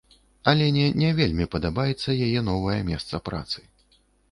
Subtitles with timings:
[0.51, 3.59] Алене не вельмі падабаецца яе новае месца працы.